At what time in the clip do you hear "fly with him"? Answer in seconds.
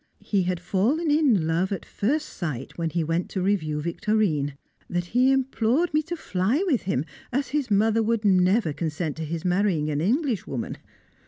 6.17-7.05